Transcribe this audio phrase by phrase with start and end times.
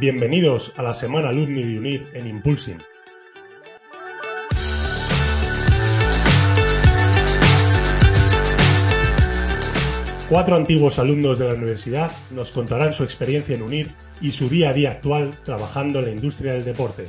[0.00, 2.78] Bienvenidos a la semana Alumni de UNIR en Impulsing.
[10.28, 13.90] Cuatro antiguos alumnos de la universidad nos contarán su experiencia en UNIR
[14.20, 17.02] y su día a día actual trabajando en la industria del deporte.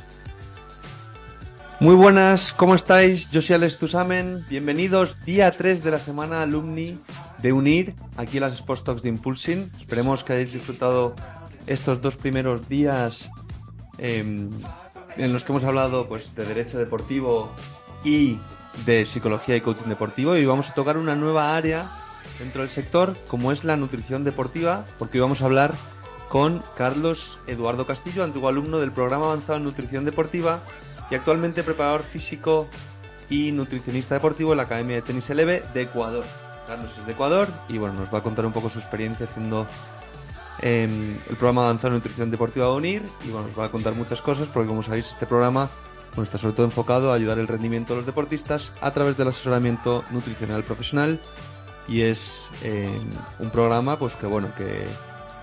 [1.78, 3.30] Muy buenas, ¿cómo estáis?
[3.30, 4.44] Yo soy Alex Tusamen.
[4.50, 6.98] Bienvenidos día 3 de la semana alumni
[7.38, 9.70] de UNIR aquí en las Talks de Impulsing.
[9.78, 11.14] Esperemos que hayáis disfrutado
[11.66, 13.30] estos dos primeros días
[13.98, 14.50] em,
[15.16, 17.50] en los que hemos hablado pues, de derecho deportivo
[18.04, 18.38] y
[18.86, 21.86] de psicología y coaching deportivo y vamos a tocar una nueva área
[22.38, 25.74] dentro del sector, como es la nutrición deportiva, porque hoy vamos a hablar
[26.28, 30.60] con Carlos Eduardo Castillo, antiguo alumno del programa avanzado en nutrición deportiva
[31.10, 32.68] y actualmente preparador físico
[33.28, 36.24] y nutricionista deportivo en la Academia de Tenis Eleve de Ecuador.
[36.66, 39.66] Carlos es de Ecuador y bueno, nos va a contar un poco su experiencia haciendo
[40.62, 44.20] em, el programa avanzado nutrición deportiva de UNIR y bueno, nos va a contar muchas
[44.20, 45.68] cosas porque como sabéis este programa
[46.22, 50.04] está sobre todo enfocado a ayudar el rendimiento de los deportistas a través del asesoramiento
[50.10, 51.20] nutricional profesional
[51.88, 52.98] y es eh,
[53.38, 54.86] un programa pues que bueno que,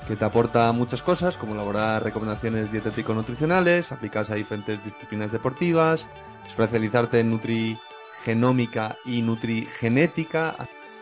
[0.08, 6.08] te aporta muchas cosas como elaborar recomendaciones dietético-nutricionales aplicadas a diferentes disciplinas deportivas
[6.48, 10.56] especializarte en nutrigenómica y nutrigenética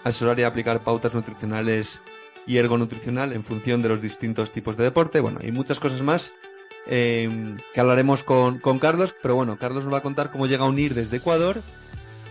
[0.03, 2.01] asesorar y aplicar pautas nutricionales
[2.47, 6.33] y ergonutricional en función de los distintos tipos de deporte bueno y muchas cosas más
[6.87, 10.65] eh, que hablaremos con, con Carlos pero bueno Carlos nos va a contar cómo llega
[10.65, 11.61] a unir desde Ecuador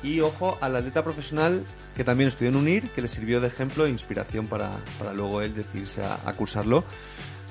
[0.05, 1.65] y ojo al atleta profesional
[1.97, 4.71] que también estudió en UNIR, que le sirvió de ejemplo e inspiración para,
[5.15, 6.85] luego él decidirse a, cursarlo.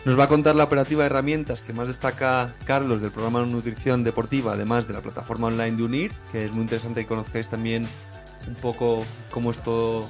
[0.06, 3.48] Nos va a contar la operativa de herramientas que más destaca Carlos del programa de
[3.48, 7.48] nutrición deportiva, además de la plataforma online de UNIR, que es muy interesante que conozcáis
[7.48, 7.88] también
[8.48, 10.08] un poco cómo es todo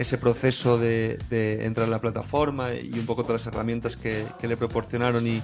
[0.00, 4.56] ese proceso de, entrar en la plataforma y un poco todas las herramientas que, le
[4.56, 5.42] proporcionaron y,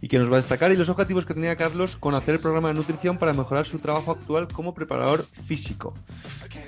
[0.00, 0.72] y que nos va a destacar.
[0.72, 3.78] Y los objetivos que tenía Carlos con hacer el programa de nutrición para mejorar su
[3.78, 5.92] trabajo actual como preparador físico.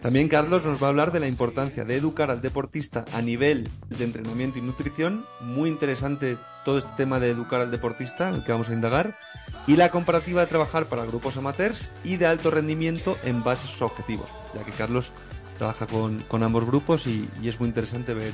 [0.02, 3.66] También Carlos nos va a hablar de la importancia de educar al deportista a nivel
[3.88, 8.44] de entrenamiento y nutrición, muy interesante todo este tema de educar al deportista en el
[8.44, 9.14] que vamos a indagar,
[9.66, 13.70] y la comparativa de trabajar para grupos amateurs y de alto rendimiento en base a
[13.70, 15.12] sus objetivos, ya que Carlos
[15.62, 18.32] trabaja con, ambos grupos y, es muy interesante ver,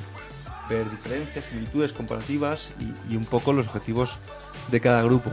[0.91, 2.71] diferencias, similitudes comparativas
[3.11, 4.17] y, un poco los objetivos
[4.71, 5.31] de cada grupo.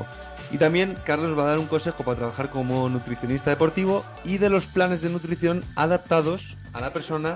[0.52, 4.50] Y también Carlos va a dar un consejo para trabajar como nutricionista deportivo y de
[4.50, 7.36] los planes de nutrición adaptados a la persona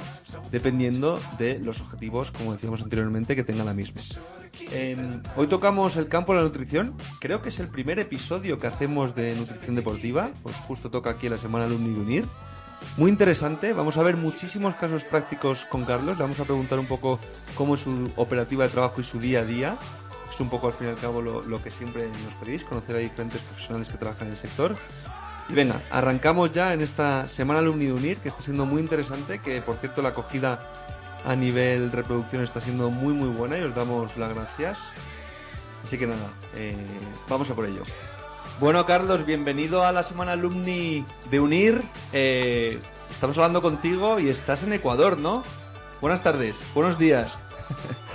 [0.51, 4.01] dependiendo de los objetivos, como decíamos anteriormente, que tenga la misma.
[4.73, 6.95] Em, hoy tocamos el campo de la nutrición.
[7.21, 10.31] Creo que es el primer episodio que hacemos de nutrición deportiva.
[10.43, 12.25] Pues justo toca aquí la semana de Unir.
[12.97, 16.87] Muy interesante, vamos a ver muchísimos casos prácticos con Carlos, le vamos a preguntar un
[16.87, 17.19] poco
[17.55, 19.77] cómo es su operativa de trabajo y su día a día
[20.39, 23.41] un poco al fin y al cabo lo, que siempre nos pedís, conocer a diferentes
[23.41, 24.75] profesionales que trabajan en el sector.
[25.47, 29.39] Y venga, arrancamos ya en esta semana Alumni de Unir, que está siendo muy interesante,
[29.39, 30.59] que por cierto la acogida
[31.25, 34.77] a nivel reproducción está siendo muy muy buena y os damos las gracias.
[35.83, 36.75] Así que nada, eh,
[37.27, 37.81] vamos a por ello.
[38.59, 41.81] Bueno, Carlos, bienvenido a la semana Alumni de Unir.
[42.13, 45.43] Eh, estamos hablando contigo y estás en Ecuador, ¿no?
[46.01, 47.39] Buenas tardes, buenos días.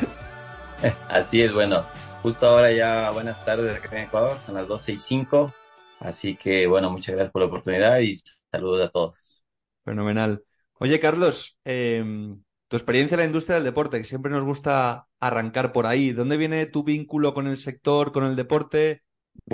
[1.08, 1.82] Así es, bueno,
[2.24, 5.52] Justo ahora ya buenas tardes acá en Ecuador, son las 12 y 5.
[6.00, 8.14] Así que bueno, muchas gracias por la oportunidad y
[8.50, 9.44] saludos a todos.
[9.84, 10.42] Fenomenal.
[10.78, 15.72] Oye, Carlos, em, tu experiencia en la industria del deporte, que siempre nos gusta arrancar
[15.72, 16.12] por ahí.
[16.12, 19.02] ¿Dónde viene tu vínculo con el sector, con el deporte?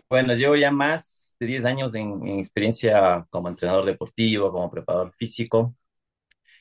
[0.09, 5.75] Bueno, llevo ya más de 10 años en experiencia como entrenador deportivo, como preparador físico.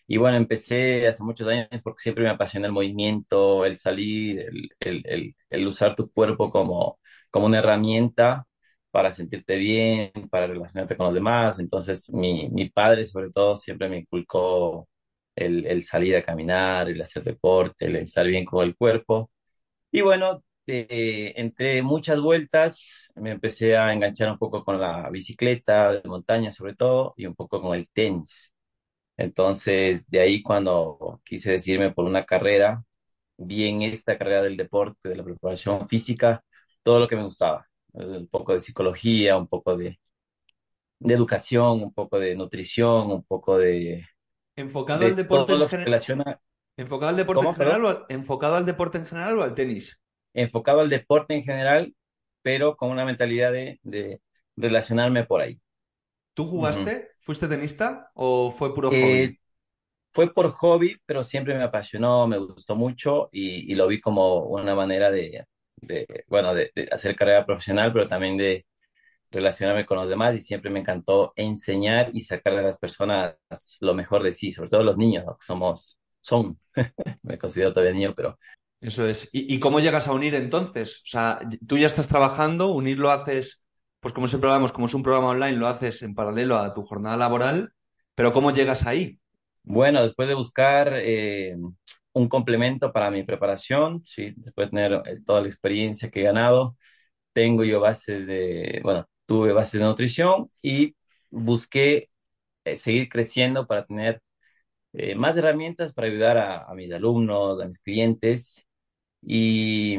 [0.08, 5.04] Y bueno, empecé hace muchos años porque siempre me apasiona el movimiento, el salir, el,
[5.06, 7.00] el, el, usar tu cuerpo como,
[7.32, 8.48] como una herramienta
[8.92, 11.60] para sentirte bien, para relacionarte con los demás.
[11.60, 14.90] Entonces, mi, mi padre, sobre todo, siempre me inculcó
[15.36, 19.32] el, el, salir a caminar, el hacer deporte, el estar bien con el cuerpo.
[19.92, 25.94] Y bueno, eh, entre muchas vueltas me empecé a enganchar un poco con la bicicleta
[25.94, 28.54] de montaña, sobre todo, y un poco con el tenis.
[29.18, 32.84] Entonces, de ahí cuando quise decirme por una carrera,
[33.38, 36.44] vi en esta carrera del deporte, de la preparación física,
[36.84, 37.68] todo lo que me gustaba.
[37.94, 40.00] Un poco de psicología, un poco de,
[41.00, 44.06] de educación, un poco de nutrición, un poco de...
[44.56, 46.26] Enfocado al deporte en.
[46.78, 50.02] ¿Enfocado al deporte en general o enfocado al deporte en general o al tenis?
[50.34, 51.94] Enfocado al deporte en general,
[52.42, 54.22] pero con una mentalidad de, de
[54.56, 55.60] relacionarme por ahí.
[56.34, 57.10] ¿Tú jugaste?
[57.20, 58.98] ¿Fuiste tenista o fue puro hobby?
[59.00, 59.40] Eh,
[60.14, 64.74] fue por hobby, pero siempre me apasionó, me gustó mucho y, lo vi como una
[64.74, 65.46] manera de,
[65.76, 68.66] de bueno, de, de hacer carrera profesional, pero también de
[69.32, 73.36] relacionarme con los demás y siempre me encantó enseñar y sacar a las personas
[73.82, 75.38] lo mejor de sí, sobre todo los niños, ¿no?
[75.42, 76.60] somos, son,
[77.24, 78.40] me considero todavía niño, pero...
[78.82, 79.30] Eso es.
[79.34, 81.00] ¿Y, y cómo llegas a unir entonces?
[81.04, 83.62] O sea, tú ya estás trabajando, unir lo haces,
[84.00, 86.82] pues como siempre hablamos, como es un programa online, lo haces en paralelo a tu
[86.84, 87.74] jornada laboral,
[88.16, 89.20] pero ¿cómo llegas ahí?
[89.64, 91.56] Bueno, después de buscar eh,
[92.14, 96.24] un complemento para mi preparación, sí, después de tener eh, toda la experiencia que he
[96.24, 96.78] ganado,
[97.34, 100.96] tengo yo bases de, bueno, tuve bases de nutrición y
[101.32, 102.10] busqué
[102.66, 104.22] eh, seguir creciendo para tener
[105.18, 108.66] más herramientas para ayudar a, a mis alumnos, a mis clientes.
[109.22, 109.98] Y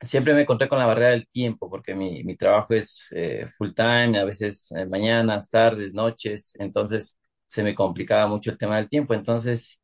[0.00, 3.70] siempre me encontré con la barrera del tiempo, porque mi, mi trabajo es eh, full
[3.74, 8.88] time, a veces eh, mañanas, tardes, noches, entonces se me complicaba mucho el tema del
[8.88, 9.14] tiempo.
[9.14, 9.80] Entonces,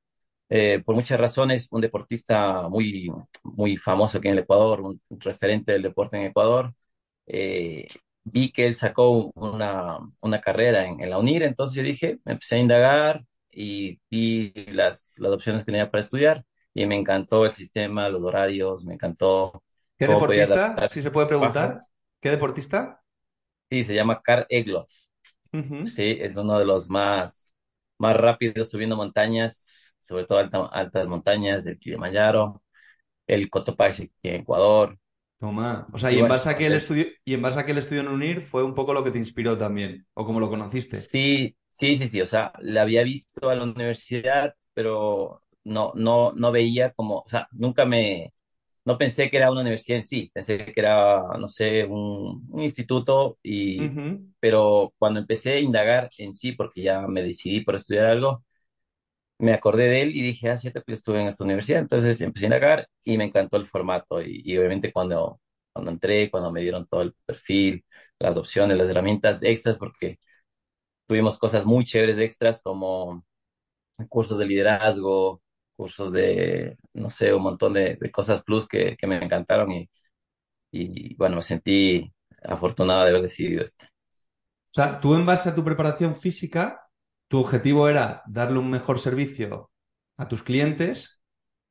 [0.49, 3.11] eh, por muchas razones, un deportista muy,
[3.43, 6.73] muy famoso aquí en el Ecuador, un referente del deporte en Ecuador,
[8.25, 12.59] vi que él sacó una, una carrera en, la UNIR, entonces yo dije, empecé a
[12.59, 16.45] indagar y vi las, las opciones que tenía para estudiar
[16.77, 19.65] y me encantó el sistema, los horarios, me encantó
[19.99, 20.87] ¿Qué deportista?
[20.87, 21.87] Si se puede preguntar.
[22.21, 23.03] ¿Qué deportista?
[23.71, 24.89] Sí, se llama Karl Egloff.
[25.79, 27.55] Sí, es uno de los más,
[27.99, 32.63] más rápidos subiendo montañas, sobre todo alta- altas montañas, el Kilimanjaro,
[33.27, 34.99] el Cotopaxi en Ecuador.
[35.39, 35.89] Toma.
[35.93, 37.73] O sea, Y y en base a que el estudio, y en base a que
[37.73, 40.49] el estudio en UNIR fue un poco lo que te inspiró también, o como lo
[40.51, 41.11] conociste.
[41.11, 46.33] sí, sí, sí, sí, o sea, la había visto a la universidad, pero no, no,
[46.33, 48.33] no veía como, o sea, nunca me,
[48.85, 52.63] no pensé que era una universidad en sí, pensé que era, no sé, un, un
[52.63, 53.95] instituto, y,
[54.41, 58.45] pero cuando empecé a indagar en sí, porque ya me decidí por estudiar algo,
[59.39, 61.81] me acordé de él y dije, ah, cierto que estuve en esta universidad.
[61.81, 64.23] Entonces empecé a indagar y me encantó el formato.
[64.23, 65.41] Y, y obviamente cuando,
[65.73, 67.85] cuando entré, cuando me dieron todo el perfil,
[68.19, 70.19] las opciones, las herramientas extras, porque
[71.07, 73.25] tuvimos cosas muy chéveres extras como
[74.09, 75.43] cursos de liderazgo,
[75.77, 79.91] cursos de, no sé, un montón de, de cosas plus que, que me encantaron y,
[80.73, 82.13] y bueno, me sentí
[82.45, 83.87] afortunado de haber decidido esto.
[84.71, 86.83] O sea, tú en base a tu preparación física,
[87.29, 89.71] tu objetivo era darle un mejor servicio
[90.19, 91.21] a tus clientes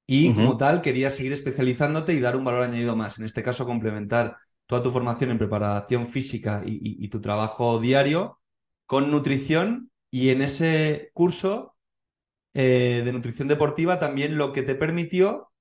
[0.08, 3.20] y como Ujú, tal querías seguir especializándote y dar un valor añadido más.
[3.20, 4.38] En este caso, complementar
[4.68, 8.40] toda tu formación en preparación física y, y- y tu trabajo diario
[8.88, 11.75] con nutrición y en ese curso
[12.56, 15.52] eh, de nutrición deportiva también lo que te permitió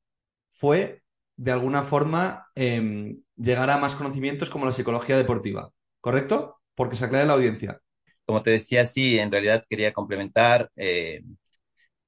[0.51, 1.03] fue,
[1.37, 5.73] de alguna forma, em, llegar a más conocimientos como la psicología deportiva.
[6.01, 6.59] ¿Correcto?
[6.75, 7.81] Porque se aclara la audiencia.
[8.27, 10.71] Como te decía, sí, en realidad quería complementar.
[10.77, 11.23] eh,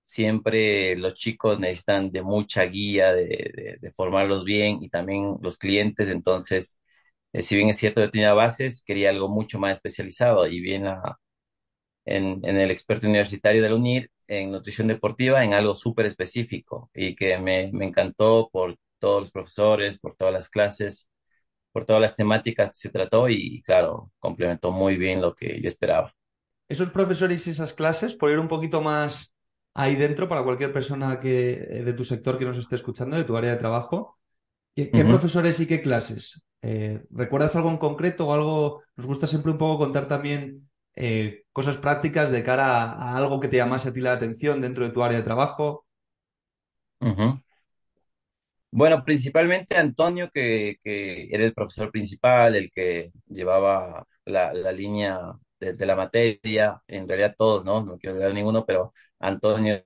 [0.02, 6.08] Siempre los chicos necesitan de mucha guía, de, formarlos bien y también los clientes.
[6.08, 6.80] Entonces,
[7.32, 10.84] eh, si bien es cierto, yo tenía bases, quería algo mucho más especializado y bien
[10.84, 11.18] la-
[12.06, 16.90] en, en el experto universitario de la UNIR en nutrición deportiva en algo súper específico
[16.94, 21.08] y que me, me encantó por todos los profesores, por todas las clases,
[21.72, 25.68] por todas las temáticas que se trató y, claro, complementó muy bien lo que yo
[25.68, 26.14] esperaba.
[26.68, 29.34] Esos profesores y esas clases, por ir un poquito más
[29.74, 33.24] ahí dentro para cualquier persona que, eh, de tu sector que nos esté escuchando, de
[33.24, 34.18] tu área de trabajo,
[34.76, 35.06] ¿qué, qué Ujú.
[35.06, 36.44] profesores y qué clases?
[36.62, 38.82] Eh, ¿recuerdas algo en concreto o algo?
[38.96, 43.40] Nos gusta siempre un poco contar también eh, cosas prácticas de cara a, a algo
[43.40, 45.86] que te llamase a ti la atención dentro de tu área de trabajo.
[47.00, 47.36] Ujú.
[48.70, 55.18] Bueno, principalmente Antonio, que, que era el profesor principal, el que llevaba la, la línea
[55.58, 57.82] de, de la materia, en realidad todos, ¿no?
[57.84, 59.82] No quiero olvidar ninguno, pero Antonio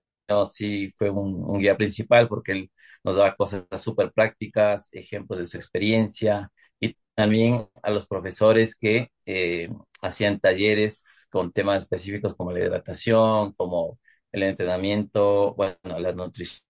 [0.50, 2.71] sí fue un, un guía principal porque él
[3.05, 6.50] nos daba cosas súper prácticas, ejemplos de su experiencia,
[6.81, 9.69] y también a los profesores que eh,
[10.02, 13.99] hacían talleres con temas específicos como la hidratación, como
[14.33, 16.66] el entrenamiento, bueno, la nutrición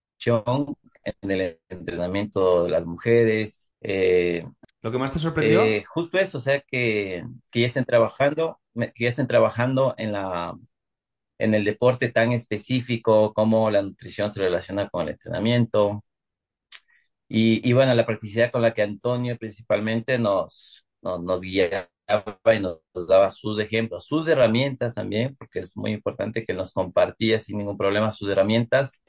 [1.23, 4.45] en el entrenamiento de las mujeres, eh,
[4.83, 5.63] ¿Lo que más te sorprendió?
[5.63, 10.13] eh, justo eso, o sea, que, que ya estén trabajando, que ya estén trabajando en
[10.13, 10.55] la,
[11.39, 16.05] en el deporte tan específico como la nutrición se relaciona con el entrenamiento.
[17.29, 21.89] Y, y bueno, la practicidad con la que Antonio principalmente nos, nos, nos guiaba
[22.55, 27.39] y nos, daba sus ejemplos, sus herramientas también, porque es muy importante que nos compartía
[27.39, 29.03] sin ningún problema sus herramientas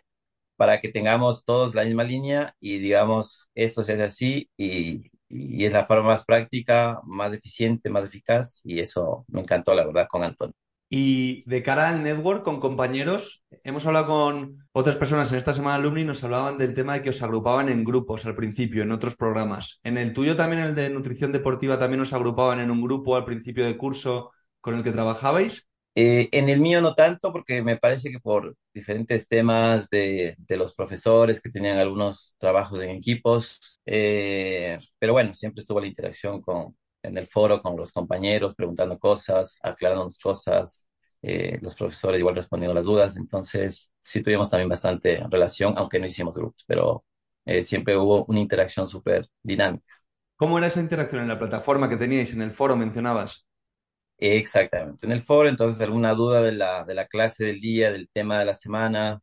[0.58, 5.66] para que tengamos todos la misma línea y digamos, esto se hace así y, y
[5.66, 10.08] es la forma más práctica, más eficiente, más eficaz y eso me encantó, la verdad,
[10.10, 10.56] con Antonio.
[10.94, 15.76] Y de cara al network con compañeros, hemos hablado con otras personas en esta semana
[15.76, 18.92] alumni y nos hablaban del tema de que os agrupaban en grupos al principio, en
[18.92, 19.80] otros programas.
[19.84, 23.24] En el tuyo también, el de nutrición deportiva, también os agrupaban en un grupo al
[23.24, 25.66] principio de curso con el que trabajabais.
[25.96, 30.58] Eh, en el mío no tanto, porque me parece que por diferentes temas de, de
[30.58, 36.42] los profesores que tenían algunos trabajos en equipos, eh, pero bueno, siempre estuvo la interacción
[36.42, 40.90] con, en el foro con los compañeros, preguntando cosas, aclarando cosas,
[41.22, 46.08] eh, los profesores igual respondiendo las dudas, entonces sí tuvimos también bastante relación, aunque no
[46.08, 47.06] hicimos grupos, pero
[47.46, 49.94] eh, siempre hubo una interacción súper dinámica.
[50.36, 53.46] ¿Cómo era esa interacción en la plataforma que teníais en el foro, mencionabas?
[54.18, 58.10] Exactamente, en el foro, entonces alguna duda de la, de la clase del día, del
[58.10, 59.22] tema de la semana,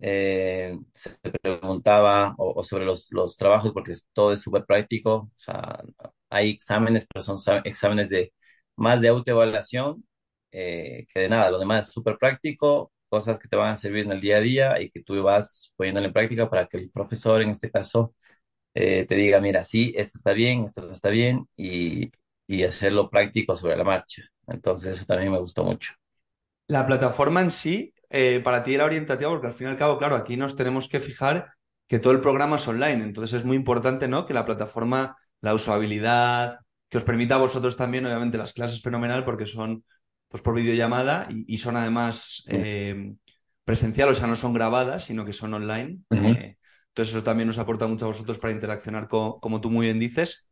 [0.00, 1.10] eh, se
[1.42, 5.82] preguntaba o, sobre los, los, trabajos porque todo es súper práctico, o sea,
[6.30, 8.32] hay exámenes, pero son exámenes de
[8.76, 10.04] más de autoevaluación
[10.52, 14.04] eh, que de nada, lo demás es súper práctico, cosas que te van a servir
[14.06, 16.90] en el día a día y que tú vas poniendo en práctica para que el
[16.90, 18.14] profesor, en este caso,
[18.74, 22.10] eh, te diga, mira, sí, esto está bien, esto no está bien y,
[22.46, 24.24] y hacerlo práctico sobre la marcha.
[24.46, 25.94] Entonces, eso también me gustó mucho.
[26.66, 29.98] La plataforma en sí eh, para ti era orientativa porque al fin y al cabo,
[29.98, 31.52] claro, aquí nos tenemos que fijar
[31.86, 34.26] que todo el programa es online, entonces es muy importante, ¿no?
[34.26, 39.24] Que la plataforma, la usabilidad, que os permita a vosotros también, obviamente las clases fenomenal
[39.24, 39.84] porque son
[40.28, 43.14] pues por videollamada y, son además eh,
[43.64, 46.00] presencial, o sea, no son grabadas, sino que son online.
[46.10, 46.56] Eh,
[46.88, 50.44] entonces eso también nos aporta mucho a vosotros para interaccionar como tú muy bien dices.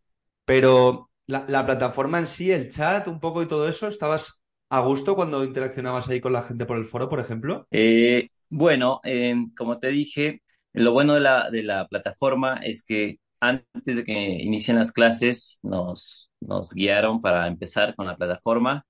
[0.47, 4.81] Pero la, la, plataforma en sí, el chat, un poco y todo eso, ¿estabas a
[4.81, 7.67] gusto cuando interaccionabas ahí con la gente por el foro, por ejemplo?
[7.71, 13.19] Eh, bueno, eh, como te dije, lo bueno de la, de la plataforma es que
[13.41, 18.85] antes de que inicien las clases nos, nos guiaron para empezar con la plataforma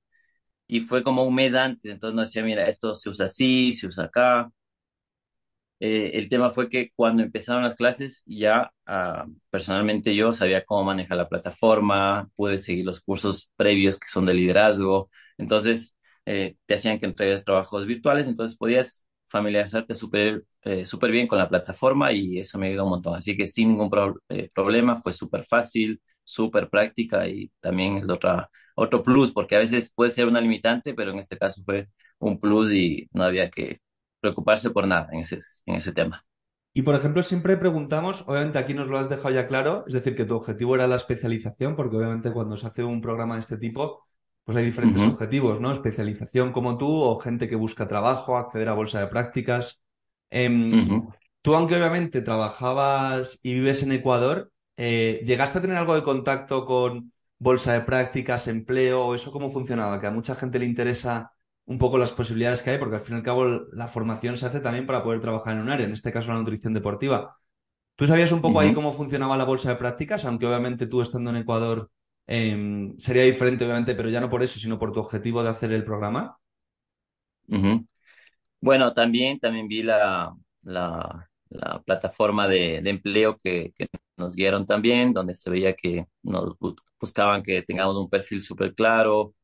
[0.68, 3.86] y fue como un mes antes, entonces nos decía, mira, esto se usa así, se
[3.88, 4.50] usa acá.
[5.78, 10.84] Eh, el tema fue que cuando empezaron las clases ya ah, personalmente yo sabía cómo
[10.84, 16.74] manejar la plataforma, pude seguir los cursos previos que son de liderazgo, entonces, eh, te
[16.74, 19.05] hacían que entregues trabajos virtuales, entonces podías
[19.36, 23.16] familiarizarte súper eh, bien con la plataforma y eso me ayudó un montón.
[23.16, 23.90] Así que sin ningún
[24.28, 29.60] eh, problema, fue súper fácil, súper práctica y también es otra, otro plus, porque a
[29.60, 31.88] veces puede ser una limitante, pero en este caso fue
[32.18, 33.80] un plus y no había que
[34.20, 36.24] preocuparse por nada en ese, en ese tema.
[36.72, 40.14] Y por ejemplo, siempre preguntamos, obviamente aquí nos lo has dejado ya claro, es decir,
[40.14, 43.56] que tu objetivo era la especialización, porque obviamente cuando se hace un programa de este
[43.56, 44.04] tipo,
[44.46, 45.72] pues hay diferentes objetivos, ¿no?
[45.72, 49.82] Especialización como tú o gente que busca trabajo, acceder a bolsa de prácticas.
[50.30, 50.64] Em,
[51.42, 56.64] tú, aunque obviamente trabajabas y vives en Ecuador, eh, ¿llegaste a tener algo de contacto
[56.64, 60.00] con bolsa de prácticas, empleo, o eso cómo funcionaba?
[60.00, 61.32] Que a mucha gente le interesa
[61.64, 64.46] un poco las posibilidades que hay, porque al fin y al cabo la formación se
[64.46, 67.36] hace también para poder trabajar en un área, en este caso la nutrición deportiva.
[67.96, 70.24] ¿Tú sabías un poco ahí cómo funcionaba la bolsa de prácticas?
[70.24, 71.90] Aunque obviamente tú estando en Ecuador
[72.26, 75.72] Em, sería diferente, obviamente, pero ya no por eso, sino por tu objetivo de hacer
[75.72, 76.38] el programa.
[78.60, 81.28] Bueno, también, también vi la, la,
[81.84, 83.72] plataforma de, empleo que,
[84.16, 86.56] nos guiaron también, donde se veía que nos
[87.00, 89.34] buscaban que tengamos un perfil súper claro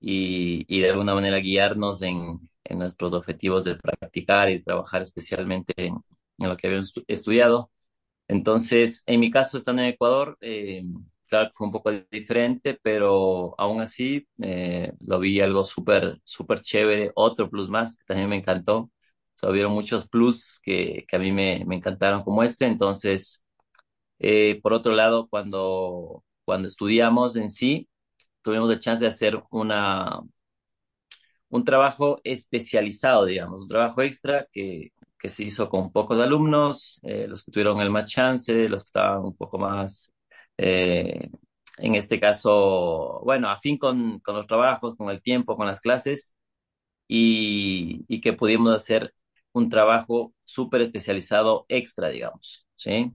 [0.00, 5.74] y, y, de alguna manera guiarnos en, en, nuestros objetivos de practicar y trabajar especialmente
[5.76, 5.96] en,
[6.38, 7.70] lo que habíamos estudiado.
[8.28, 10.82] Entonces, en mi caso, estando en Ecuador, eh,
[11.26, 17.12] claro fue un poco diferente, pero aún así eh, lo vi algo súper, súper chévere.
[17.14, 18.76] Otro plus más que también me encantó.
[18.78, 18.90] O
[19.38, 22.66] sea, hubieron muchos plus que, que a mí me, me, encantaron como este.
[22.66, 23.44] Entonces,
[24.18, 27.88] eh, por otro lado, cuando, cuando estudiamos en sí,
[28.42, 30.20] tuvimos la chance de hacer una,
[31.48, 37.26] un trabajo especializado, digamos, un trabajo extra que, que se hizo con pocos alumnos, eh,
[37.28, 40.12] los que tuvieron el más chance, los que estaban un poco más
[40.58, 41.30] eh,
[41.78, 45.80] en este caso, bueno, a fin con, con, los trabajos, con el tiempo, con las
[45.80, 46.34] clases,
[47.08, 49.14] y, y que pudimos hacer
[49.52, 53.12] un trabajo súper especializado extra, digamos, ¿sí?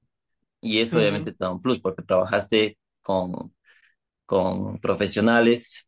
[0.62, 3.54] Y eso obviamente te da un plus porque trabajaste con,
[4.26, 5.88] con profesionales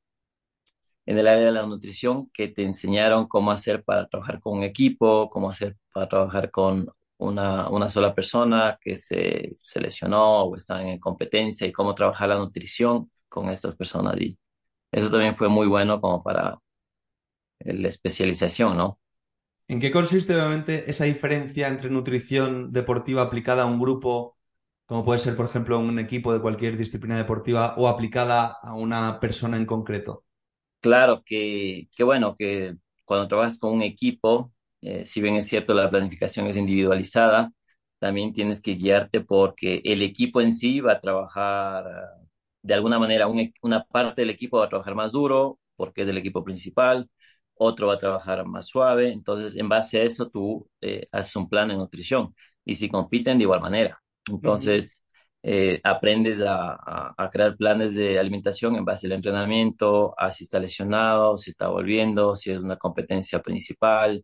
[1.06, 4.64] en el área de la nutrición que te enseñaron cómo hacer para trabajar con un
[4.64, 6.88] equipo, cómo hacer para trabajar con
[7.24, 12.30] una, una sola persona que se, se lesionó o está en competencia y cómo trabajar
[12.30, 14.20] la nutrición con estas personas.
[14.22, 14.38] Y
[14.92, 16.60] eso también fue muy bueno como para
[17.60, 19.00] la especialización, ¿no?
[19.68, 24.38] ¿En qué consiste obviamente esa diferencia entre nutrición deportiva aplicada a un grupo,
[24.86, 29.20] como puede ser, por ejemplo, un equipo de cualquier disciplina deportiva, o aplicada a una
[29.20, 30.26] persona en concreto?
[30.82, 32.76] Claro que, que bueno, que
[33.06, 34.53] cuando trabajas con un equipo,
[34.84, 37.52] eh, si bien es cierto la planificación es individualizada,
[38.00, 42.10] también tienes que guiarte porque el equipo en sí va a trabajar ah,
[42.62, 46.08] de alguna manera, un una parte del equipo va a trabajar más duro porque es
[46.08, 47.10] el equipo principal,
[47.56, 51.50] otro va a trabajar más suave, entonces en base a eso tú eh, haces un
[51.50, 52.34] plan de nutrición
[52.66, 54.02] y si compiten de igual manera.
[54.30, 55.06] Entonces
[55.44, 61.38] eh, aprendes a crear planes de alimentación en base al entrenamiento, a si está lesionado,
[61.38, 64.24] si está volviendo, si es una competencia principal.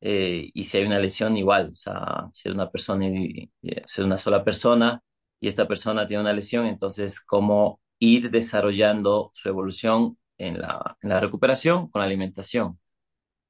[0.00, 3.70] Eh, y si hay una lesión, igual, o sea, si es una persona, y- si
[3.72, 5.02] es una sola persona
[5.40, 11.88] y esta persona tiene una lesión, entonces, cómo ir desarrollando su evolución en la, recuperación
[11.88, 12.78] con la alimentación.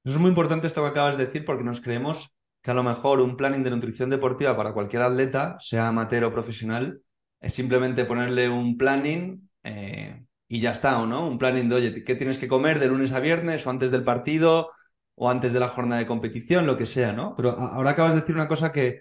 [0.05, 2.31] Es muy importante esto que acabas de decir porque nos creemos
[2.63, 6.33] que a lo mejor un planning de nutrición deportiva para cualquier atleta, sea amateur o
[6.33, 7.03] profesional,
[7.41, 11.29] es simplemente ponerle un planning eh, y ya está, ¿o no?
[11.29, 14.03] Un planning de, oye, ¿qué tienes que comer de lunes a viernes o antes del
[14.03, 14.71] partido
[15.19, 17.35] o antes de la jornada de competición, lo que sea, ¿no?
[17.37, 19.01] Pero ahora acabas de decir una cosa que,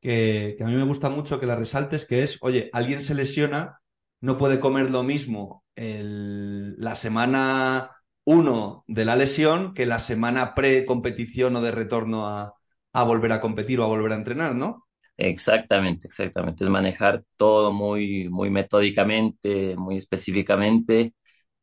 [0.00, 3.80] que, a mí me gusta mucho que la resaltes, que es, oye, alguien se lesiona,
[4.20, 7.90] no puede comer lo mismo la semana
[8.24, 12.54] uno de la lesión que la semana pre-competición o de retorno a,
[12.92, 14.86] a volver a competir o a volver a entrenar, ¿no?
[15.18, 16.64] Exactamente, exactamente.
[16.64, 21.14] Es manejar todo muy, muy metódicamente, muy específicamente.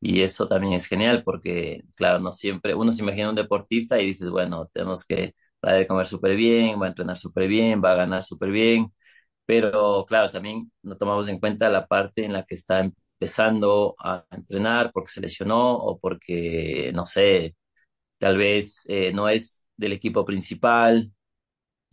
[0.05, 4.07] Y eso también es genial porque, claro, no siempre, uno se imagina un deportista y
[4.07, 5.33] dices, bueno, tenemos que,
[5.65, 8.93] va a comer súper bien, va a entrenar súper bien, va a ganar súper bien.
[9.45, 14.25] Pero, claro, también no tomamos en cuenta la parte en la que está empezando a
[14.31, 17.55] entrenar porque se lesionó o porque, no sé,
[18.17, 21.12] tal vez eh, no es del equipo principal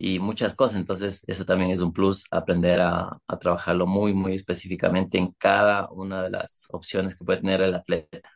[0.03, 0.77] y muchas cosas.
[0.77, 5.89] Entonces, eso también es un plus, aprender a, a trabajarlo muy, muy específicamente en cada
[5.91, 8.31] una de las opciones que puede tener el atleta.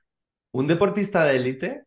[0.51, 1.83] Un deportista de élite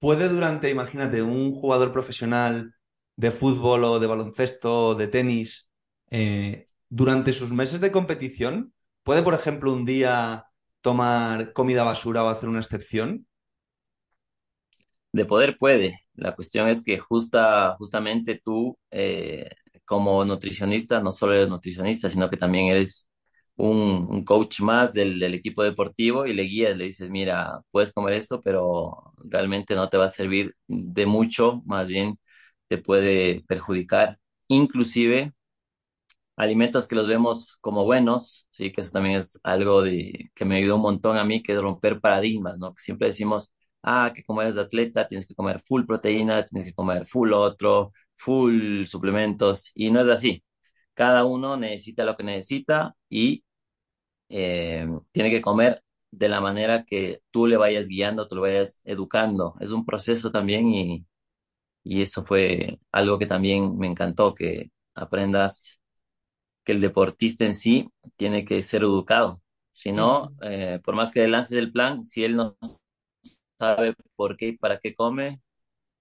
[0.00, 2.74] puede durante, imagínate, un jugador profesional
[3.14, 5.68] de fútbol o de baloncesto o de tenis,
[6.10, 10.46] eh, durante sus meses de competición, puede, por ejemplo, un día
[10.80, 13.26] tomar comida basura o hacer una excepción.
[15.12, 16.00] De poder puede.
[16.20, 19.50] La cuestión es que justa, justamente tú, eh,
[19.84, 23.08] como nutricionista, no solo eres nutricionista, sino que también eres
[23.56, 28.40] un, coach más del, equipo deportivo y le guías, le dices, mira, puedes comer esto,
[28.42, 32.18] pero realmente no te va a servir de mucho, más bien
[32.68, 34.18] te puede perjudicar.
[34.48, 35.32] Inclusive
[36.36, 40.76] alimentos que los vemos como buenos, sí, que eso también es algo que me ayudó
[40.76, 42.74] un montón a mí, que es romper paradigmas, ¿no?
[42.76, 47.06] Siempre decimos, ah, que como eres atleta tienes que comer full proteína, tienes que comer
[47.06, 50.44] full otro, full suplementos, y no es así.
[50.94, 53.44] Cada uno necesita lo que necesita y
[54.28, 58.82] eh, tiene que comer de la manera que tú le vayas guiando, tú le vayas
[58.84, 59.54] educando.
[59.60, 61.06] Es un proceso también y,
[61.84, 65.80] y eso fue algo que también me encantó, que aprendas
[66.64, 69.42] que el deportista en sí tiene que ser educado.
[69.72, 72.56] Si no, eh, por más que le lances el plan, si él no
[73.60, 75.42] sabe por qué y para qué come,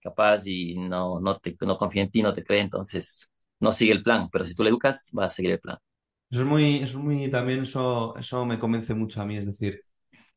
[0.01, 3.93] capaz y no, no, te, no confía en ti, no te cree, entonces no sigue
[3.93, 4.29] el plan.
[4.31, 5.77] Pero si tú le educas, va a seguir el plan.
[6.31, 9.47] Eso es muy, eso es muy, también eso, eso me convence mucho a mí, es
[9.47, 9.79] decir,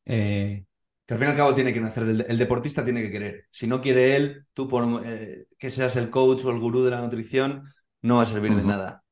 [0.05, 0.65] eh,
[1.05, 3.45] que al fin y al cabo tiene que nacer, el, el deportista tiene que querer.
[3.51, 6.91] Si no quiere él, tú por eh, que seas el coach o el gurú de
[6.91, 7.63] la nutrición,
[8.01, 9.03] no va a servir de nada.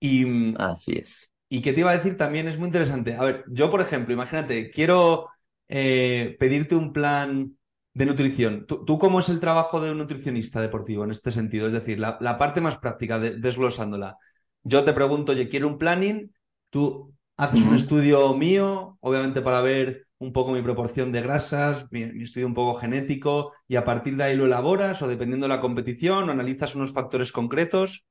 [0.00, 1.30] Y, Así es.
[1.48, 3.14] y que te iba a decir también, es muy interesante.
[3.16, 5.28] A ver, yo por ejemplo, imagínate, quiero
[5.68, 7.56] eh, pedirte un plan
[7.94, 8.66] de nutrición.
[8.66, 11.66] ¿Tú, tú cómo es el trabajo de un nutricionista deportivo en este sentido?
[11.66, 14.18] Es decir, la, la parte más práctica, de- desglosándola.
[14.62, 16.32] Yo te pregunto, oye, quiero un planning,
[16.70, 22.06] tú haces un estudio mío, obviamente para ver un poco mi proporción de grasas, mi,
[22.06, 25.54] mi estudio un poco genético, y a partir de ahí lo elaboras o dependiendo de
[25.54, 28.04] la competición, analizas unos factores concretos.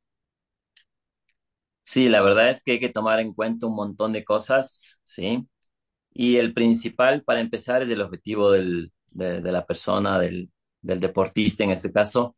[1.83, 5.47] Sí, la verdad es que hay que tomar en cuenta un montón de cosas, ¿sí?
[6.13, 11.63] Y el principal para empezar es el objetivo del, de, la persona, del, del deportista
[11.63, 12.35] en este caso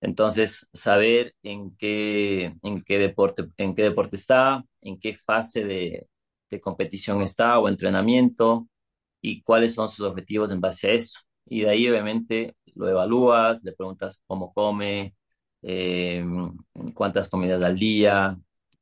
[0.00, 6.08] Entonces, saber en qué, en qué deporte, en qué deporte está, en qué fase de,
[6.50, 8.68] de competición está o entrenamiento
[9.20, 11.20] y cuáles son sus objetivos en base a eso.
[11.46, 15.14] Y de ahí, obviamente, lo evalúas, le preguntas cómo come,
[15.62, 16.24] eh,
[16.94, 18.36] cuántas comidas al día,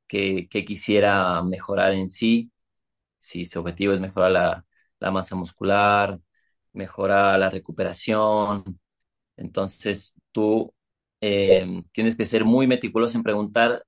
[0.09, 2.51] qué quisiera mejorar en sí,
[3.21, 4.67] si su objetivo es mejorar la,
[5.01, 6.21] la masa muscular,
[6.73, 8.81] mejorar la recuperación.
[9.37, 10.75] Entonces, tú
[11.21, 13.85] eh, tienes que ser muy meticuloso en preguntar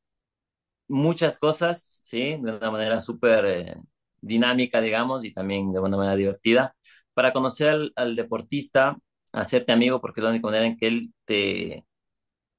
[0.88, 2.37] muchas cosas, ¿sí?
[2.40, 3.77] De una manera súper eh,
[4.21, 6.77] dinámica, digamos, y también de una manera divertida,
[7.14, 8.97] para conocer al, deportista,
[9.33, 11.85] hacerte amigo, porque es la única manera en que él te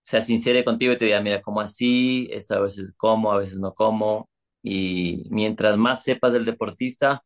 [0.03, 3.59] sea sincere contigo y te diga, mira, como así, esto a veces como, a veces
[3.59, 4.29] no como,
[4.63, 7.23] y mientras más sepas del deportista,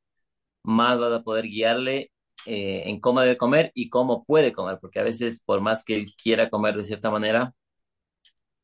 [0.64, 2.12] más vas a poder guiarle
[2.46, 5.96] eh, en cómo debe comer y cómo puede comer, porque a veces por más que
[5.96, 7.54] él quiera comer de cierta manera,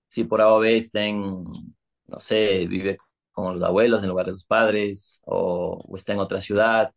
[0.07, 1.43] si por A o B está en,
[2.07, 2.97] no sé, vive
[3.31, 6.93] con los abuelos en lugar de los padres o, está en otra ciudad,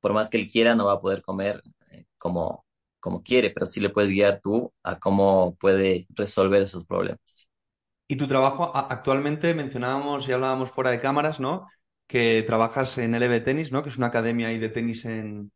[0.00, 2.66] por más que él quiera, no va a poder comer eh, como,
[3.00, 7.48] como quiere, pero sí le puedes guiar tú a cómo puede resolver esos problemas.
[8.08, 11.66] Y tu trabajo actualmente, mencionábamos y hablábamos fuera de cámaras, ¿no?
[12.06, 13.82] Que trabajas en LB Tenis, ¿no?
[13.82, 15.50] Que es una academia ahí de tenis en,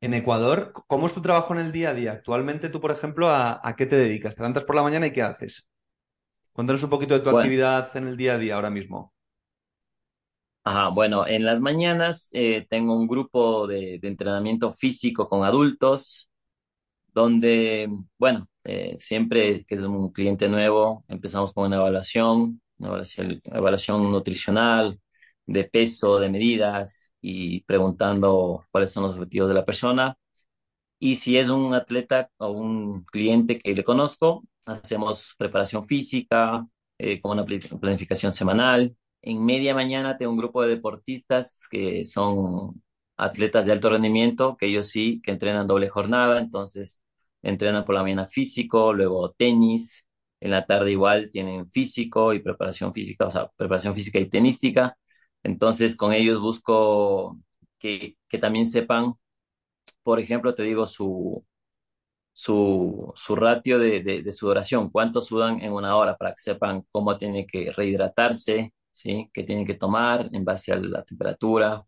[0.00, 0.72] en Ecuador.
[0.86, 2.12] ¿Cómo es tu trabajo en el día a día?
[2.12, 4.34] Actualmente tú, por ejemplo, ¿a, qué te dedicas?
[4.34, 5.68] ¿Te levantas por la mañana y qué haces?
[6.52, 9.14] Cuéntanos un poquito de tu actividad en el día a día ahora mismo.
[10.62, 16.30] Ajá, bueno, en las mañanas eh, tengo un grupo de, entrenamiento físico con adultos,
[17.08, 23.02] donde, bueno, eh, siempre que es un cliente nuevo, empezamos con una evaluación, una
[23.44, 25.00] evaluación, nutricional,
[25.46, 30.16] de peso, de medidas y preguntando cuáles son los objetivos de la persona.
[30.98, 36.66] Y si es un atleta o un cliente que le conozco, hacemos preparación física,
[36.98, 38.96] eh, con una planificación semanal.
[39.22, 42.82] En media mañana tengo un grupo de deportistas que son
[43.16, 47.02] atletas de alto rendimiento, que ellos sí, que entrenan doble jornada, entonces
[47.44, 50.06] entrenan por la mañana físico, luego tenis,
[50.40, 54.96] en la tarde igual tienen físico y preparación física, o sea, preparación física y tenística.
[55.42, 57.38] Entonces con ellos busco
[57.78, 59.14] que, que también sepan,
[60.02, 61.44] por ejemplo, te digo su,
[62.32, 67.16] su, su ratio de, de, sudoración, cuánto sudan en una hora para que sepan cómo
[67.18, 69.30] tienen que rehidratarse, ¿sí?
[69.32, 71.84] qué tienen que tomar en base a la temperatura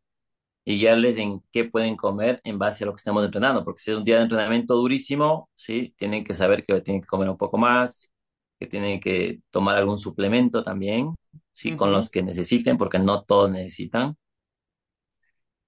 [0.66, 3.92] y guiarles en qué pueden comer en base a lo que estamos entrenando, porque si
[3.92, 5.94] es un día de entrenamiento durísimo, ¿sí?
[5.96, 8.12] tienen que saber que tienen que comer un poco más,
[8.58, 11.14] que tienen que tomar algún suplemento también,
[11.52, 11.76] ¿sí?
[11.76, 14.16] con los que necesiten, porque no todos necesitan.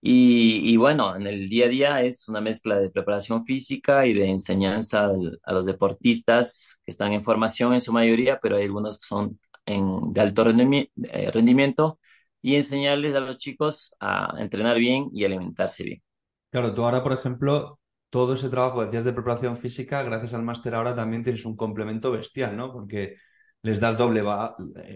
[0.01, 4.27] Y, bueno, en el día a día es una mezcla de preparación física y de
[4.31, 5.11] enseñanza
[5.43, 9.41] a los deportistas que están en formación en su mayoría, pero hay algunos que son
[9.67, 11.99] en, de alto eh, rendimiento
[12.42, 16.03] y enseñarles a los chicos a entrenar bien y alimentarse bien.
[16.51, 17.79] Claro, tú ahora, por ejemplo,
[18.11, 21.57] todo ese trabajo que decías de preparación física, gracias al máster ahora también tienes un
[21.57, 22.72] complemento bestial, ¿no?
[22.72, 23.16] Porque
[23.62, 24.22] les das doble,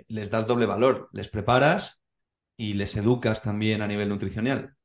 [0.09, 2.00] les das doble valor, les preparas
[2.57, 4.76] y les educas también a nivel nutricional.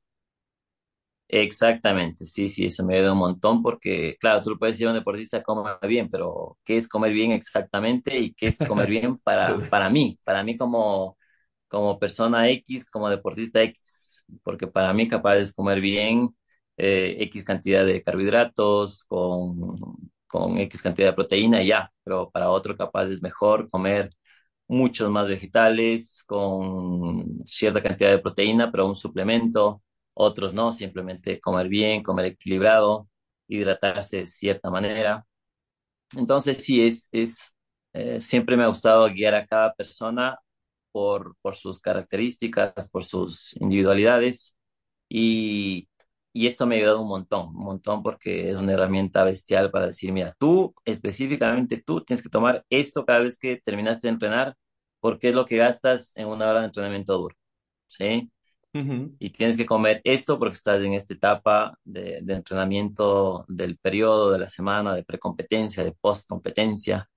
[1.29, 4.95] Exactamente, sí, sí, eso me ayuda un montón porque, claro, tú puedes decir a un
[4.97, 9.61] deportista coma bien, pero ¿qué es comer bien exactamente y qué es comer bien para,
[9.67, 10.17] para mí?
[10.23, 11.16] Para mí como,
[11.67, 16.29] como persona X, como deportista X, porque para mí capaz es comer bien
[16.77, 19.75] eh, X cantidad de carbohidratos con,
[20.27, 24.11] con X cantidad de proteína y ya, pero para otro capaz es mejor comer
[24.67, 29.81] muchos más vegetales con cierta cantidad de proteína, pero un suplemento
[30.13, 33.07] otros no, simplemente comer bien, comer equilibrado,
[33.47, 35.25] hidratarse de cierta manera.
[36.15, 37.55] Entonces sí, es, es
[37.93, 40.37] eh, siempre me ha gustado guiar a cada persona
[40.97, 44.57] por, por sus características, por sus individualidades
[45.07, 45.87] y,
[46.33, 49.85] y esto me ha ayudado un montón, un montón porque es una herramienta bestial para
[49.87, 54.55] decir, mira, tú específicamente tú tienes que tomar esto cada vez que terminaste de entrenar
[54.99, 57.35] porque es lo que gastas en una hora de entrenamiento duro,
[57.87, 58.31] ¿sí?
[59.19, 64.39] Y tienes que comer esto porque estás en esta etapa de, entrenamiento del periodo, de
[64.39, 67.09] la semana, de precompetencia, de postcompetencia.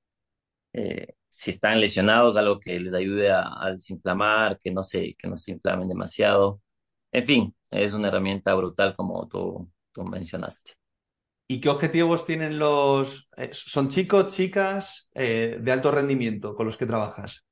[0.72, 5.36] Eh, si están lesionados, algo que les ayude a, desinflamar, que no, se, que no
[5.36, 6.60] se inflamen demasiado.
[7.12, 10.72] En fin, es una herramienta brutal como tú, tú mencionaste.
[11.48, 13.28] ¿Y qué objetivos tienen los...
[13.36, 17.44] Eh, ¿Son chicos, chicas eh, de alto rendimiento con los que trabajas?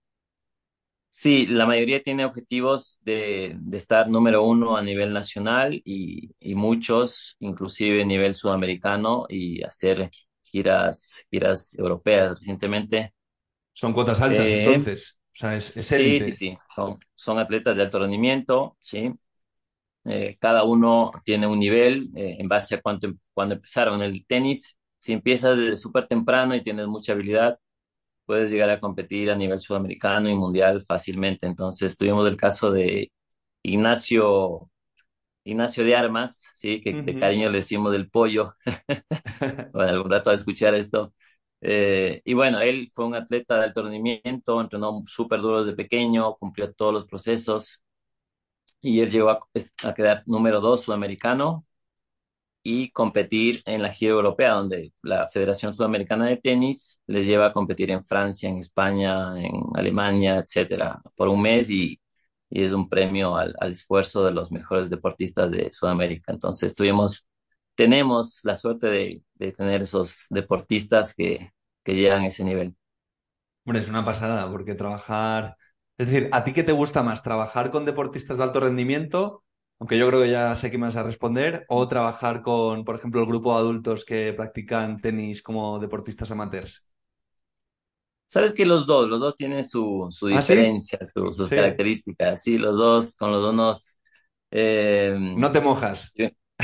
[1.10, 6.54] Sí, la mayoría tiene objetivos de, de estar número uno a nivel nacional y, y,
[6.54, 10.10] muchos, inclusive a nivel sudamericano, y hacer
[10.42, 13.14] giras, giras europeas recientemente.
[13.78, 15.16] Son cuotas altas, eh, entonces.
[15.28, 16.56] O sea, es, sí, sí, sí.
[16.74, 19.12] Son, son, atletas de alto rendimiento, sí.
[20.04, 24.76] Eh, cada uno tiene un nivel eh, en base a cuánto, cuando empezaron el tenis.
[24.98, 27.60] Si empiezas desde súper temprano y tienes mucha habilidad,
[28.26, 31.46] puedes llegar a competir a nivel sudamericano y mundial fácilmente.
[31.46, 33.12] Entonces, tuvimos el caso de
[33.62, 34.68] Ignacio,
[35.44, 36.80] Ignacio de Armas, ¿sí?
[36.80, 38.56] que de cariño le decimos del pollo.
[39.72, 41.14] bueno, algún rato a escuchar esto.
[41.60, 46.34] Eh, y bueno, él fue un atleta de alto rendimiento, entrenó súper duro desde pequeño,
[46.36, 47.82] cumplió todos los procesos
[48.80, 51.66] y él llegó a, quedar número dos sudamericano
[52.62, 57.52] y competir en la gira europea, donde la Federación Sudamericana de Tenis les lleva a
[57.52, 62.00] competir en Francia, en España, en Alemania, etcétera, por un mes y,
[62.50, 66.32] es un premio al, esfuerzo de los mejores deportistas de Sudamérica.
[66.32, 67.28] Entonces tuvimos,
[67.78, 71.52] tenemos la suerte de, de tener esos deportistas que,
[71.84, 72.76] que llegan a ese nivel.
[73.64, 75.56] Bueno, es una pasada, porque trabajar,
[75.98, 77.22] es decir, ¿a ti qué te gusta más?
[77.22, 79.44] ¿Trabajar con deportistas de alto rendimiento
[79.80, 82.96] aunque yo creo que ya sé qué me vas a responder, o trabajar con, por
[82.96, 86.88] ejemplo, el grupo de adultos que practican tenis como deportistas amateurs.
[88.26, 91.54] Sabes que los dos, los dos tienen su, su ¿Ah, diferencia, su- sus Sí.
[91.54, 94.00] características, sí, los dos, con los dos nos...
[94.50, 96.04] eh, No te mojas.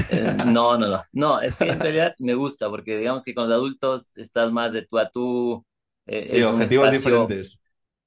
[0.09, 3.45] Eh, no, no, no, no, es que en realidad me gusta, porque digamos que con
[3.45, 5.65] los adultos estás más de tú a tú,
[6.07, 7.63] eh, Sí, es objetivos espacio, diferentes.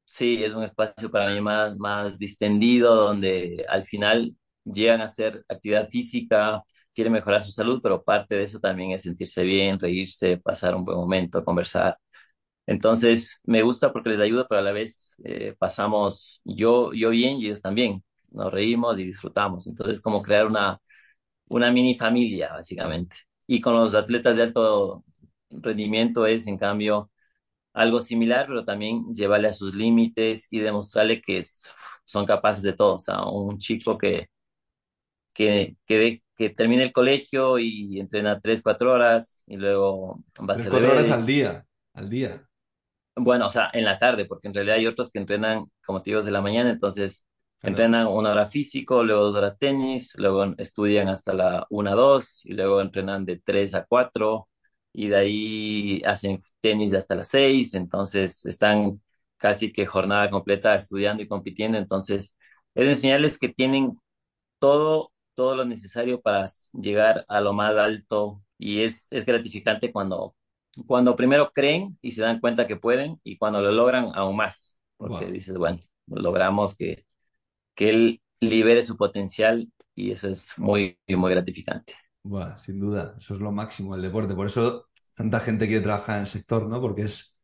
[0.05, 5.45] sí, es un espacio para mí más, más distendido, donde al final llegan a hacer
[5.49, 10.37] actividad física, quieren mejorar su salud, pero parte de eso también es sentirse bien, reírse,
[10.37, 11.97] pasar un buen momento, conversar.
[12.65, 17.37] Entonces, me gusta porque les ayuda, pero a la vez eh, pasamos yo, yo bien
[17.37, 18.03] y ellos también.
[18.31, 19.67] Nos reímos y disfrutamos.
[19.67, 20.79] Entonces, como crear una,
[21.49, 23.17] una mini familia, básicamente.
[23.47, 25.03] Y con los atletas de alto
[25.49, 27.11] rendimiento es, en cambio,
[27.73, 31.43] algo similar, pero también llevarle a sus límites y demostrarle que
[32.05, 32.95] son capaces de todo.
[32.95, 34.29] O sea, un chico que,
[35.33, 40.53] que, que, de- que termine el colegio y entrena tres, cuatro horas y luego va
[40.53, 41.65] a hacer cuatro horas al día.
[41.93, 42.47] Al día.
[43.15, 46.11] Bueno, o sea, en la tarde, porque en realidad hay otros que entrenan, como te
[46.11, 47.25] digo, desde la mañana, entonces
[47.63, 47.67] Claro.
[47.69, 52.53] entrenan una hora físico, luego dos horas tenis, luego estudian hasta la una, dos, y
[52.53, 54.49] luego entrenan de tres a cuatro,
[54.93, 59.01] y de ahí hacen tenis hasta las seis, entonces están
[59.37, 62.37] casi que jornada completa estudiando y compitiendo, entonces
[62.75, 63.97] es enseñarles que tienen
[64.59, 70.35] todo, todo lo necesario para llegar a lo más alto y es, es gratificante cuando,
[70.87, 74.79] cuando primero creen y se dan cuenta que pueden y cuando lo logran aún más,
[74.97, 77.06] porque Buah, dices, bueno, logramos que,
[77.77, 81.93] que él libere su potencial y eso es muy, muy gratificante.
[82.23, 83.15] buah, sin duda.
[83.17, 84.35] Eso es lo máximo del deporte.
[84.35, 86.81] Por eso tanta gente quiere trabajar en el sector, ¿no?
[86.81, 87.35] Porque es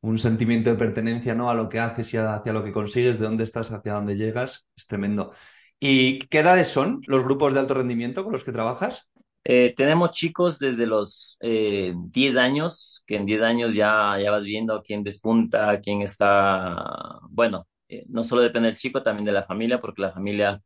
[0.00, 1.50] un sentimiento de pertenencia, ¿no?
[1.50, 4.66] A lo que haces y hacia lo que consigues, de dónde estás, hacia dónde llegas.
[4.76, 5.32] Es tremendo.
[5.78, 9.08] ¿Y qué edades son los grupos de alto rendimiento con los que trabajas?
[9.44, 14.44] Eh, tenemos chicos desde los eh, 10 años, que en 10 años ya, ya vas
[14.44, 19.42] viendo quién despunta, quién está, bueno, eh, no solo depende del chico, también de la
[19.44, 20.62] familia, porque la familia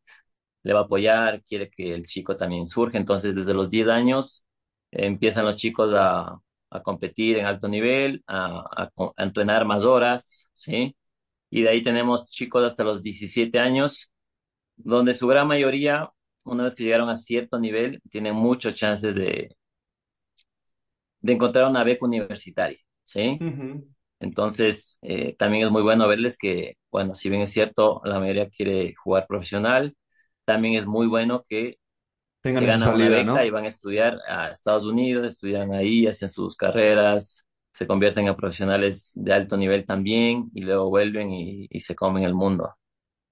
[0.63, 2.99] le va a apoyar, quiere que el chico también surja.
[2.99, 4.47] Entonces, desde los 10 años
[4.93, 6.39] empiezan los chicos a,
[6.75, 10.97] a competir en alto nivel, a, entrenar más horas, ¿sí?
[11.51, 14.13] Y de ahí tenemos chicos hasta los 17 años,
[14.77, 16.11] donde su gran mayoría,
[16.45, 19.51] una vez que llegaron a cierto nivel, tienen muchas chances de,
[21.21, 23.39] de encontrar una beca universitaria, ¿sí?
[23.41, 23.94] Ujú.
[24.25, 28.51] Entonces, eh, también es muy bueno verles que, bueno, si bien es cierto, la mayoría
[28.51, 29.97] quiere jugar profesional,
[30.47, 31.79] también es muy bueno que
[32.43, 36.07] Tengan se ganan una salida, beca y van a estudiar a Estados Unidos, estudian ahí,
[36.07, 41.67] hacen sus carreras, se convierten en profesionales de alto nivel también y luego vuelven y,
[41.71, 42.75] y se comen el mundo.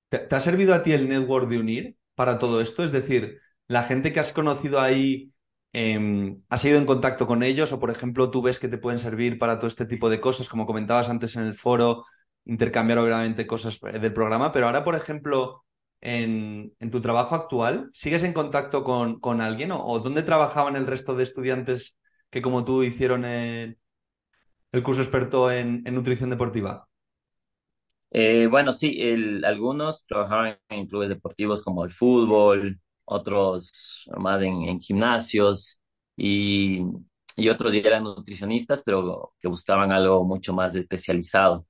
[0.08, 2.84] ¿Te, te ha servido a ti el network de unir para todo esto?
[2.84, 5.31] Es decir, la gente que has conocido ahí,
[5.72, 7.72] eh, ¿has ido en contacto con ellos?
[7.72, 10.48] O, por ejemplo, tú ves que te pueden servir para todo este tipo de cosas,
[10.48, 12.04] como comentabas antes en el foro,
[12.44, 15.64] intercambiar obviamente cosas eh, del programa, pero ahora, por ejemplo,
[16.00, 19.70] en, tu trabajo actual, ¿sigues en contacto con, alguien?
[19.72, 21.96] ¿O, dónde trabajaban el resto de estudiantes
[22.28, 23.78] que, como tú, hicieron el,
[24.72, 26.88] el curso experto en, nutrición deportiva?
[28.10, 29.00] Eh, bueno, sí,
[29.44, 35.80] algunos trabajaban en clubes deportivos como el fútbol, otros más en, en gimnasios
[36.16, 36.80] y,
[37.36, 41.66] y otros eran nutricionistas, pero que buscaban algo mucho más especializado.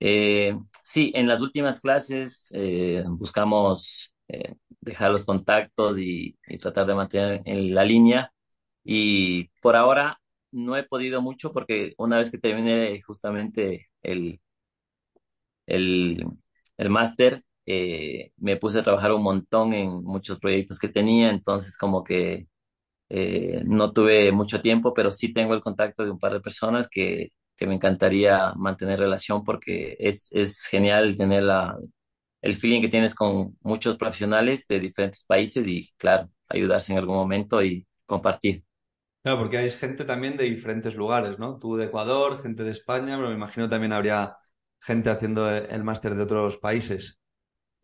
[0.00, 6.86] Eh, sí, en las últimas clases eh, buscamos eh, dejar los contactos y, y tratar
[6.86, 8.32] de mantener en la línea
[8.84, 10.20] y por ahora
[10.52, 14.40] no he podido mucho porque una vez que termine justamente el
[15.66, 16.24] el,
[16.76, 21.78] el máster, eh, me puse a trabajar un montón en muchos proyectos que tenía, entonces
[21.78, 22.48] como que
[23.08, 26.88] eh, no tuve mucho tiempo, pero sí tengo el contacto de un par de personas
[26.88, 31.78] que, que me encantaría mantener relación porque es, es genial tener la,
[32.42, 37.16] el feeling que tienes con muchos profesionales de diferentes países y, claro, ayudarse en algún
[37.16, 38.64] momento y compartir.
[39.22, 41.58] Claro, porque hay gente también de diferentes lugares, ¿no?
[41.58, 44.36] Tú de Ecuador, gente de España, pero me imagino también habría
[44.80, 47.18] gente haciendo el máster de otros países.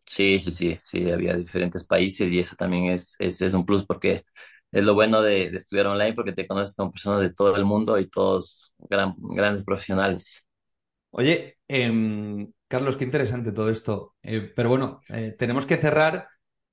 [0.05, 4.23] Sí, sí, sí, sí, había diferentes países y eso también es, es, un plus porque
[4.71, 7.97] es lo bueno de, estudiar online porque te conoces con personas de todo el mundo
[7.99, 10.45] y todos gran, grandes profesionales.
[11.09, 14.15] Oye, em, Carlos, qué interesante todo esto.
[14.21, 16.27] Eh, pero bueno, eh, tenemos que cerrar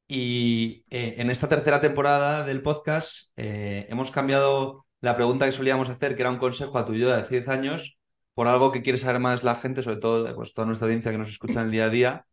[0.09, 6.16] y eh, en esta tercera temporada del podcast hemos cambiado la pregunta que solíamos hacer,
[6.16, 7.99] que era un consejo a tu yo de 10 años,
[8.35, 11.18] por algo que quiere saber más la gente, sobre todo pues, toda nuestra audiencia que
[11.18, 12.27] nos escucha en el día a día.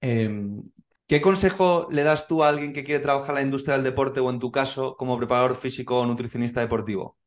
[0.00, 0.62] Em,
[1.06, 4.20] ¿Qué consejo le das tú a alguien que quiere trabajar en la industria del deporte
[4.20, 7.18] o en tu caso como preparador físico o nutricionista deportivo?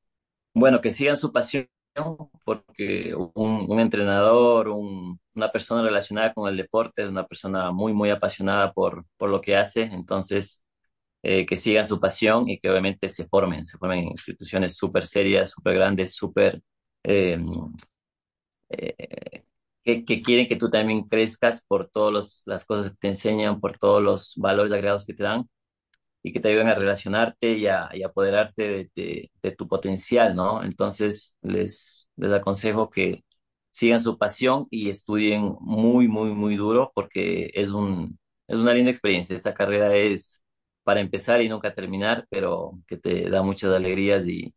[0.53, 1.67] Bueno, que sigan su pasión
[2.45, 8.71] porque un, entrenador, una persona relacionada con el deporte es una persona muy, muy apasionada
[8.73, 10.63] por, por lo que hace, entonces
[11.23, 15.05] eh, que sigan su pasión y que obviamente se formen, se formen en instituciones súper
[15.05, 16.61] serias, súper grandes, súper...
[17.03, 17.37] Eh,
[18.69, 19.43] eh,
[19.83, 23.77] que, que, quieren que tú también crezcas por todas las cosas que te enseñan, por
[23.77, 25.49] todos los valores agregados que te dan
[26.23, 30.63] y que te ayuden a relacionarte y a, y apoderarte de, de, tu potencial, ¿no?
[30.63, 33.23] Entonces, les, les aconsejo que
[33.71, 38.91] sigan su pasión y estudien muy, muy, muy duro porque es, un, es una linda
[38.91, 39.35] experiencia.
[39.35, 40.43] Esta carrera es
[40.83, 44.53] para empezar y nunca terminar, pero que te da muchas alegrías y,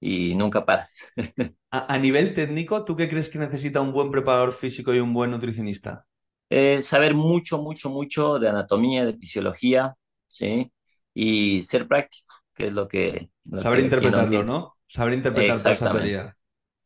[0.00, 1.04] y nunca paras.
[1.70, 5.12] a, a, nivel técnico, ¿tú qué crees que necesita un buen preparador físico y un
[5.12, 6.06] buen nutricionista?
[6.50, 9.94] Eh, saber mucho, mucho, mucho de anatomía, de fisiología,
[10.26, 10.72] ¿sí?
[11.20, 13.30] y ser práctico, que es lo que...
[13.60, 14.76] Saber interpretarlo, ¿no?
[14.86, 16.36] Saber interpretar toda esa teoría.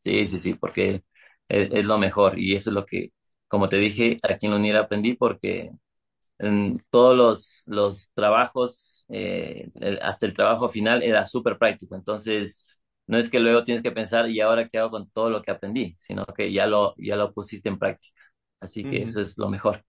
[0.03, 1.03] Sí, sí, sí, porque
[1.47, 3.11] es, lo mejor y eso es lo que,
[3.47, 5.71] como te dije, aquí en la UNIR aprendí porque
[6.39, 9.69] en todos los, los trabajos, eh,
[10.01, 14.29] hasta el trabajo final era súper práctico, entonces no es que luego tienes que pensar
[14.29, 17.33] y ahora qué hago con todo lo que aprendí, sino que ya lo, ya lo
[17.33, 18.21] pusiste en práctica.
[18.59, 19.83] Así que eso es lo mejor.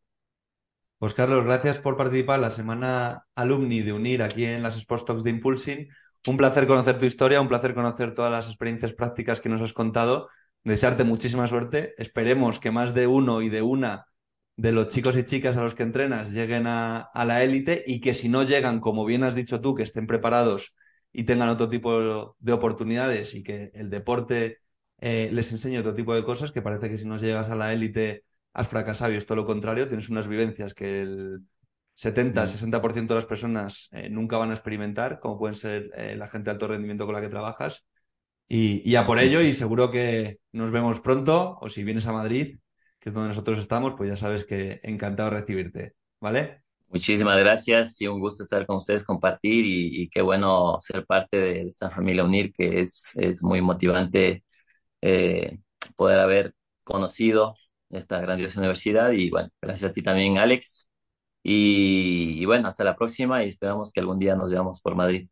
[0.99, 5.23] Pues Carlos, gracias por participar la semana alumni de UNIR aquí en las Sports Talks
[5.23, 5.89] de Impulsing.
[6.27, 9.73] Un placer conocer tu historia, un placer conocer todas las experiencias prácticas que nos has
[9.73, 10.29] contado.
[10.65, 11.95] Desearte muchísima suerte.
[11.99, 14.07] Esperemos que más de uno y de una
[14.57, 18.15] de los chicos y chicas a los que entrenas lleguen a, la élite y que
[18.15, 20.75] si no llegan, como bien has dicho tú, que estén preparados
[21.15, 24.59] y tengan otro tipo de oportunidades y que el deporte
[24.99, 27.73] eh, les enseñe otro tipo de cosas, que parece que si no llegas a la
[27.73, 31.43] élite has fracasado y es todo lo contrario, tienes unas vivencias que el
[31.97, 33.07] 70-60% mm.
[33.07, 36.51] de las personas eh, nunca van a experimentar, como pueden ser eh, la gente de
[36.53, 37.87] alto rendimiento con la que trabajas.
[38.49, 42.13] Y, y, a por ello, y seguro que nos vemos pronto, o si vienes a
[42.13, 42.59] Madrid,
[42.99, 46.64] que es donde nosotros estamos, pues ya sabes que encantado de recibirte, ¿vale?
[46.95, 51.63] Muchísimas gracias, y un gusto estar con ustedes, compartir y, qué bueno ser parte de
[51.63, 54.45] esta familia UNIR, que es, es muy motivante
[55.03, 55.59] eh,
[55.97, 56.55] poder haber
[56.85, 57.57] conocido
[57.91, 59.11] esta grandiosa universidad.
[59.11, 60.89] Y bueno, gracias a ti también, Alex.
[61.43, 65.29] Y, bueno, hasta la próxima y esperamos que algún día nos veamos por Madrid.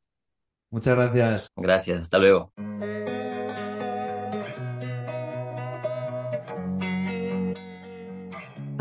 [0.69, 1.49] Muchas gracias.
[1.55, 2.53] Gracias, hasta luego.